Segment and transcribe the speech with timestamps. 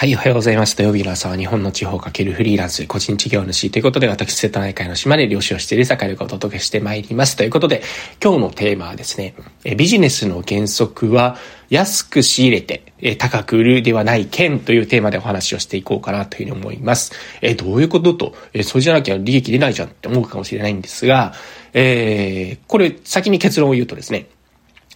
[0.00, 0.78] はい、おはようございます。
[0.78, 7.36] 土曜日の朝は日本の地方かけるフリーランス、個人事業主ということで、私、瀬戸内海の島で漁師をしている坂井がお届けしてまいります。
[7.36, 7.82] ということで、
[8.18, 9.34] 今日のテーマはですね、
[9.76, 11.36] ビジネスの原則は、
[11.68, 17.12] 安く仕入れて、高く売るではない件というテーマでお話をしていこうかなというふうに思います。
[17.42, 21.34] え、どういうことと、え、それじゃなきゃ利益出ないじゃんって思うかもしれないんですが、
[21.74, 24.28] えー、これ先に結論を言うとですね、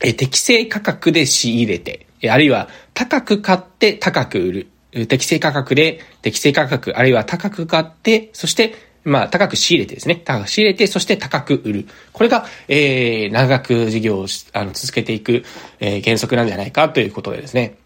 [0.00, 4.68] え、適正価格で仕入れて、あるいは高く買って高く売る。
[5.08, 8.74] 適正価格で、適正価格、あるいは高く買って、そして、
[9.04, 10.16] まあ、高く仕入れてですね。
[10.16, 11.88] 高く仕入れて、そして高く売る。
[12.12, 15.44] これが、えー、長く事業をあの続けていく、
[15.78, 17.76] えー、原則なんじゃないかということでですね。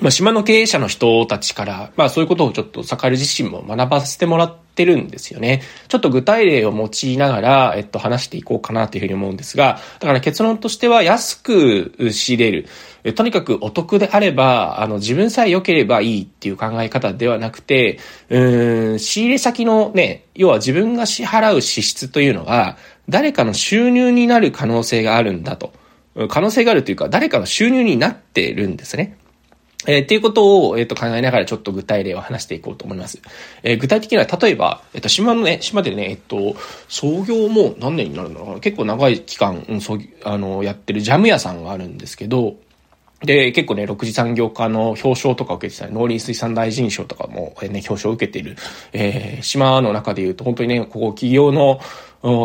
[0.00, 5.62] まあ、島の経営者の人たちから、まあ、そういうことをちょっと、坂井自身も学ばせてもらってるんですよね。
[5.88, 12.66] ちょっと具体例を用いながら、えっと、話していこうかなというふうに思うんですが、だから結論としては、安く仕入れる。
[13.14, 22.76] とにかくお得であれば、あの、自分さえ良ければいいっていう考え方ではなくて、うん、仕入れ先のね、要は自分が支払う支出というのが、
[23.08, 25.72] 誰かの収入になる可能性があるんだと。
[26.28, 29.16] 可能性があるというか、誰かの収入になってるんですね。
[29.86, 33.20] えー、っていうことを、えっ、ー、と、考えながらちょっと具体例を話していこうと思います。
[33.62, 36.54] えー、具体的には、例えば、えっ、と、島のね、島でね、えっと、
[36.88, 42.56] 創業も何年になるのかな結構長い期間、うん、そう、あの、やってるジャム屋さんがあるんですけど、
[43.24, 48.56] で、結構ね、6次産業化の表彰とか受けてたり、農林水産大臣賞とかも、ね、表彰を受けている、
[48.92, 51.80] えー、島の中で言うと、本当にね、ここ企業の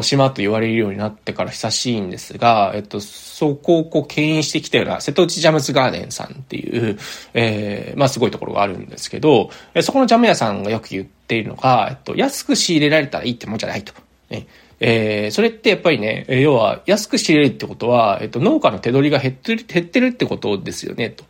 [0.02, 6.98] 島と言われるようになってから久しいんですが、えっと、そこをこう牽引してきたような、瀬戸内ジャムズガーデンさんっていう、
[7.34, 13.94] えー、まあすごいところがあるんですけど、そこのジャム屋さんがよく言っているのが、えっと、安く仕入れられたらいいってもんじゃないと。
[14.30, 14.48] ね
[14.80, 21.26] えー、それってやっぱりね、要は安く仕入れるってことは、えっと、農家の手取りが減ってる、減ってるってことですよね、と。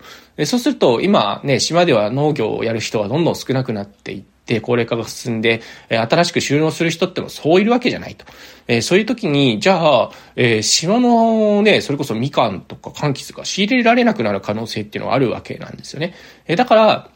[0.45, 8.25] そうすると、今ね、島では農業をやる人はどんどん少なくなっていって、高齢化が進んで、新しく収納する人ってのはそういるわけじゃないと。
[8.67, 16.13] えー、そういう時に、じゃあ、えー、島のね、それこそみかんとか柑橘が仕入れられなくなる可能性っていうのはあるわけなんですよね。
[16.47, 17.09] えー、だから、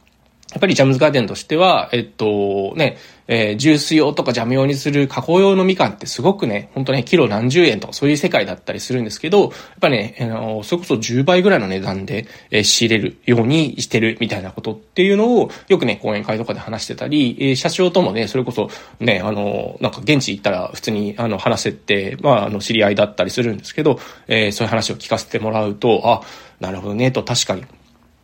[0.51, 2.97] やっぱりジャムズガーデンとしては、えっと、ね、
[3.28, 18.69] えー、ジュース用とかジャム用にする加工用のみかんってすごくね、ほんとね、キロ何十円とかそういう世界だったりするんですけど、やっぱね、あの、それこそ10倍ぐらいの値段で、えー、仕入れるようにしてるみたいなことっていうのを、よくね、講演会とかで話してたり、えー、社長ともね、それこそ
[19.00, 23.97] ね、あの、なんか現地行ったら普通にあの話せて、まあ、あの、知り合いだったりするんですけど、
[24.28, 26.22] えー、そういう話を聞かせてもらうと、あ、
[26.59, 27.63] なるほどね、と確かに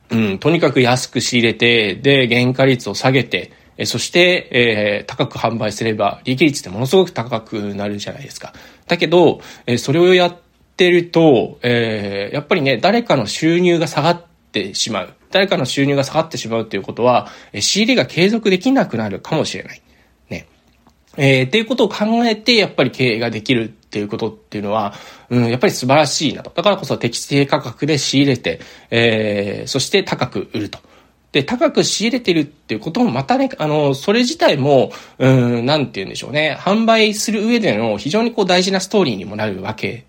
[0.10, 8.54] うん、とにかく安く仕入れて、で、原価率を下げて、えそして、えー、高く販売すれば、利益率ってものすごく高くなるじゃないですか。
[8.88, 10.38] だけど、え、それをやっ
[10.76, 15.14] てると、えー、やっぱりね、誰かの収入が下がってしまう。
[15.30, 19.82] 誰かの収入が下がってしまうっていうことは、え仕入れが継続できなくなるかもしれない。
[20.30, 20.48] ね。
[21.18, 24.94] えー、っていうことを考えて、やっぱり経営ができるっていうことっていうのは、
[25.30, 26.52] うん、やっぱり素晴らしいなと。
[26.54, 28.60] だからこそ適正価格で仕入れて、
[28.92, 30.80] えー、そして高く売ると。
[31.32, 35.28] で、高く仕入れてるっていうこともまたね、あの、それ自体も、う
[35.62, 36.58] ん、なんて言うんでしょうね。
[36.60, 40.07] 販売する上での非常にこう大事なストーリーにもなるわけ、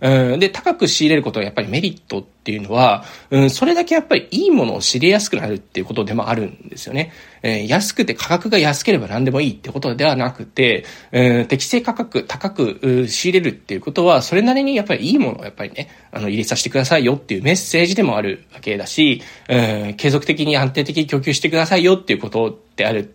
[0.00, 7.12] うん、で、高く仕入れることはやっぱりメリットっていうのは、うん、それだけやっぱりいいものを知りやすくなるっていうことでもあるんですよね。
[7.42, 23.14] えー、安くて価格が安ければ何でもいいってことではなくて、うん、適正価格高く仕入れるっていうことは、それなりにやっぱりいいものをやっぱりね、あの、入れさせてくださいよっていうメッセージでもあるわけだし、うん、継続的に安定的に供給してくださいよっていうことである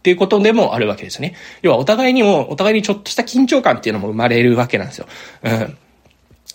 [0.00, 1.34] っていうことでもあるわけですね。
[1.60, 5.06] 要はお互いにも、お互いにちょっとした緊張感っていうのも生まれるわけなんですよ。
[5.42, 5.76] うん。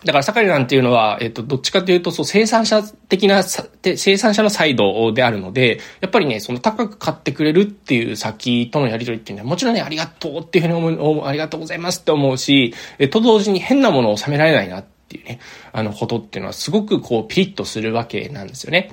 [0.03, 15.39] だから、盛りなんていうのは、えっと、どっちかというと、そう、生産者的な、生産者のサイドであるので、やっぱりね、その高く買ってくれるっていう先とのやり取りっていうのは、もちろんね、ありがとうっていうふうに思う、ありがとうございますって思うし、えっと同時に変なものを収められないなっていうね、
[15.71, 18.91] あの、ことっていうのは、すごくこう、ピリッとするわけなんですよね。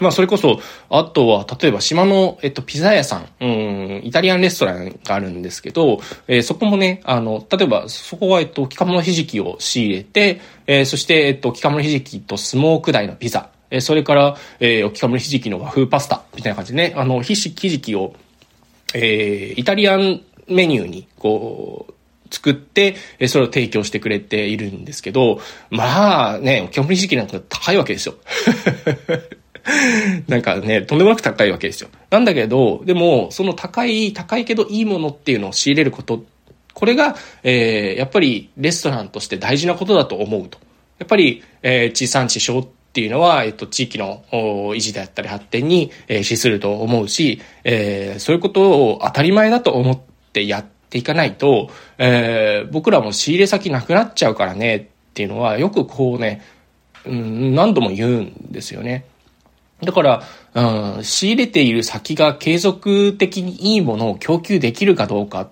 [0.00, 18.14] まあ、それこそ、あとは、例えば島の、えっと、ピザ屋さん、うん、イタリアンレストランがあるんですけど、えー、そこもね、あの、例えば、そこは、えっと、置物ひじきを仕入れて、えー、そして、えっと、置物ひじきとスモーク台のピザ、えー、それから、えー、置物ひじきの和風パスタ、みたいな感じでね、あの、ひじきを、
[18.94, 21.92] えー、イタリアンメニューに、こう、
[22.30, 22.96] 作って、
[23.28, 25.40] それを提供してくれているんですけど、
[25.70, 28.14] まあね、置物ひじきなんか高いわけですよ。
[30.28, 31.88] なんかね、とんでもなく高いわけですよ。
[32.10, 36.24] なんだけど、でも、その高い、高いけどいいものっていうのを仕入れること、
[36.72, 40.58] これが、えー、やっぱりレストランとして大事なことだと思うと。
[40.98, 50.00] やっぱり、えー、地産地消っていうのは、えっと、地域の維持であったり発展に、えー、資すると思うし、えー、そういうことを当たり前だと思っ
[50.32, 54.84] てやっていかないと、えー、僕らも仕入れ先なくなっちゃうからねっ
[55.14, 56.42] ていうのは、よくこうね、
[57.04, 59.04] うん、何度も言うんですよね。
[59.82, 60.22] だから、
[60.54, 65.48] うん、仕入れている先が継続的にいいものを供給できるかどうかっ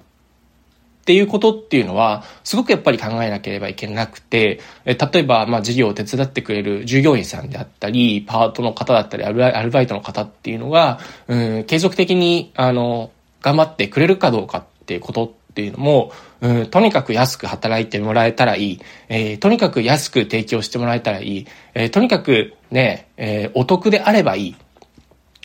[1.05, 10.99] ていうことっていうのは、すごくやっぱり考えなければいけなくて、え例えば、まあ、事業を手伝ってくれる従業員さんであったり、パートの方だったり、アルバイトの方っていうのが、
[11.29, 13.11] うん、継続的に、あの、
[13.43, 16.11] 頑張ってくれるかどうかっていうことっていうのも、
[16.41, 18.81] うん、とにかく安く働いてもらえたらいい。
[19.09, 21.47] えー、とにかく安く提供してもらえたらいい。
[21.75, 24.57] えー、とにかくね、えー、お得であればいい。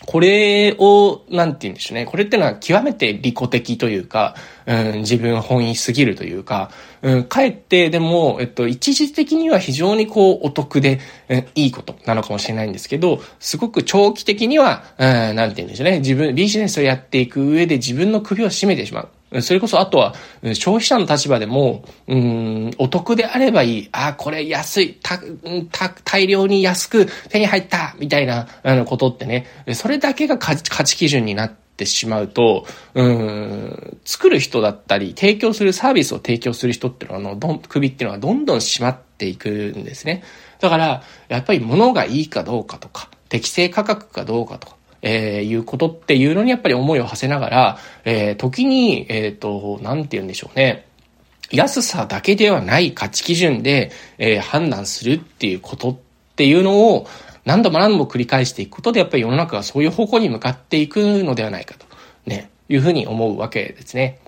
[0.08, 2.06] これを、なんて言うんでしょうね。
[2.06, 4.34] これってのは極めて利己的というか、
[4.66, 6.72] うん、自分本位すぎるというか、
[7.04, 16.00] うん、かえってでも、えっと、一時的には非常にこう、お得で、うん、いいことなのかもしれないんですけど、すごく長期的には、うん、なんて言うんでしょうね。
[16.00, 19.10] 自分、ビジネスをやっていく上で自分の首を絞めてしまう。
[19.42, 20.16] それこそあとは、
[20.54, 23.90] 消費者の立場でも、うん、お得であればいい。
[23.92, 25.20] あ、これ安い、た、
[25.72, 32.66] た、大量に安く手に入ったみたいな、あの、ことってね、それだけが価値基準になってしまうと、
[32.96, 40.24] うん、作る人だったり、提供するサービスを提供する人っていうのは、あの、どん、首っていうのはどんどん締まっていくんですね。
[40.60, 50.86] だから、やっぱり物がいいかどうかとか、適正価格かどうかとか、えー、いうことっていうのにやっぱり思いを馳せながら、えー、時に、えっ、ー、と、なんて言うんでしょうね。
[51.52, 55.98] 安さだけではない価値基準で、えー、判断するっていうことっ
[56.36, 57.08] ていうのを
[57.46, 61.86] 何度も何度も繰り返していくことでやっぱり世の中がそういう方向に向かっていくのではないかと、
[62.28, 64.20] ね、いうふうに思うわけですね。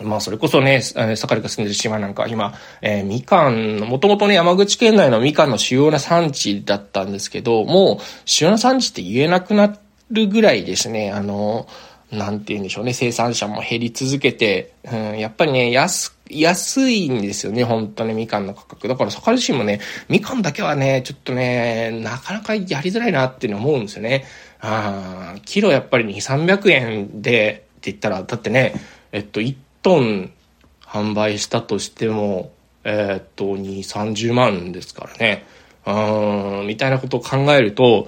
[0.00, 9.78] まあ、それこそね、酒井が住んでる島なんか今、えー、みかん、もともとね、山口県内のみかんの主要な産地だったんですけど、もう、主要な産地って言えなくなっ
[10.12, 11.66] るぐらいですね、あの、
[12.12, 18.86] なんて言うんでしょうね、生産者も減り続けて、うん、やっぱりね、安、安いんですよね、本当ね、みかんの価格。
[18.86, 24.24] だから、坂自身もね、みかんだけはね、ちょっとね、なかなかやりづらいなっていうの思うんですよね。
[24.60, 28.74] あキロやっぱり2、300円でって言ったら、だってね、
[29.10, 30.32] えっと、1トン
[30.84, 32.52] 販売したとしても、
[32.84, 35.46] えー、っと、2、30万ですからね。
[35.86, 38.06] うん、みたいなことを考えると、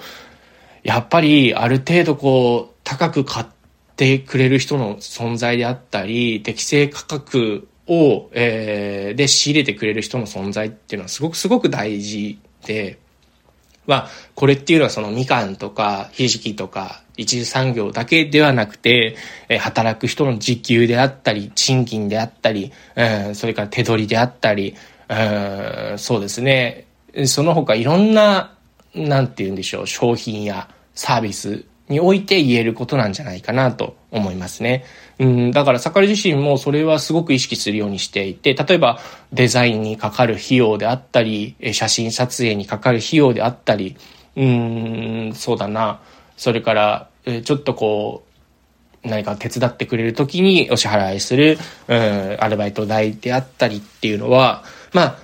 [0.84, 3.46] やっぱりある程度こう、高く買っ
[3.96, 12.98] てくれる人の存在であったり、適正価格を、えー、で仕入れてくれる人の存在っていうのはすごくすごく大事で、
[13.86, 19.16] まあ、これっていうのはそのみかんとかひじきとか一次産業だけではなくて、
[19.48, 24.74] えー、働く人の時給であったり、賃金であったり、えー、それから手取りであったり、
[25.08, 26.86] えー、そうですね。
[27.26, 28.54] その他いろんな
[28.94, 34.84] なんて言うんでしょう、商品やサービスにおいて言えることなんじゃないかなと思いますね。
[35.18, 38.98] うん、だから盛り自身もそれはすごく意識するようにしていて、例えば
[39.32, 43.96] デザインにかかる費用であったり、写真撮影にかかる費用であったり、
[44.36, 46.00] うん、そうだな。
[46.36, 47.08] それから、
[47.44, 48.24] ちょっとこ
[49.04, 51.58] う、何か手伝ってくれる時にお支払いする、
[51.88, 54.64] うん、アルバイト代であったりっていうのは、
[54.94, 55.18] まあ、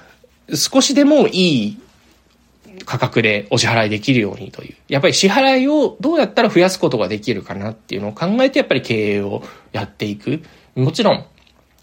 [0.55, 1.79] 少しでもいい
[2.85, 4.75] 価格でお支払いできるようにという。
[4.89, 10.43] やっぱり支払いをどうやったら増やすことができるかなっていうのを考えてやっぱり経営をやっていく。
[10.75, 11.25] もちろん、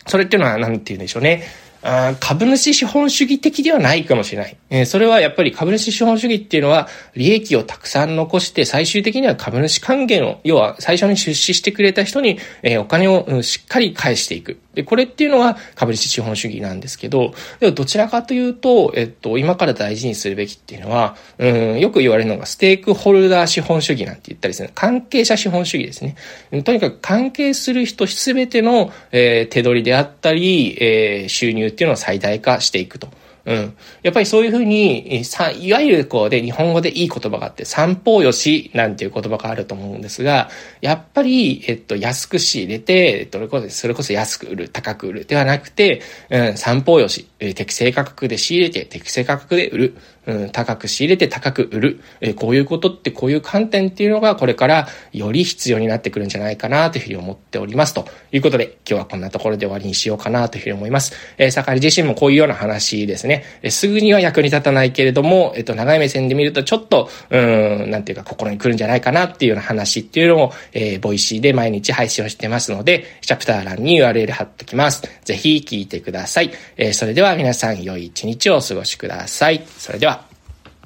[0.06, 1.44] それっていうのは何て言うんでしょうね。
[1.84, 4.58] あ株主資本主義的ではないかもしれない。
[4.70, 14.60] えー、それはやっぱり株主資本主義っていうのは、利益をたくさん残して、最終的には株主還元を、要は最初に出資してくれた人に、えー、お金を、しっかり返していく。
[14.78, 24.70] で、これっていうのは株主資本主義なんですけど、でもどちらかというと、えっと、今から大事にするべきっていうのは、うん、よく言われるのがステークホルダー資本主義なんて言ったりする。
[24.76, 26.16] 関係者資本主義ですね。
[26.62, 33.10] とにかく関係する人すべての、えー、手取りであったり、えー、収入っていうのを最大化していくと。
[33.48, 33.78] うん。
[34.04, 40.50] やっぱりそういうふうに、さ、いわゆるこうで、日本語でいい言葉があって、三方よしなんていう言葉があると思うんですが、
[40.82, 49.98] やっぱり、えっと、安く仕入れて、どれこそ、それこそ安く売る、高く売るではなくて、うん、三方よし、え適正価格で仕入れて、適正価格で売る。
[50.28, 57.94] うん、高く仕入れて高く売る、えー、こういうことってこういう観点っていうのがこれからより必要になってくるんじゃないかなというふうに思っております。
[57.94, 61.14] ということで、今日はこんなところで終わりにしようかなというふうに思います。
[61.38, 63.46] えー、盛り自身もこういうような話ですね。
[63.62, 67.38] えー、すぐには役に立たないけれども、えっ、と、長い目線で見るとちょっと、う
[67.86, 75.04] ん、なんていうか心に来るんじゃないかなっていうような話っていうのを、えー、 Voicy で毎日配信をしてますので、チャプター欄に URL 貼っときます。
[75.24, 76.52] ぜひ聞いてください。
[76.76, 79.64] え、それではは皆さん良い一日をお過ごしください。
[79.78, 80.37] それでは。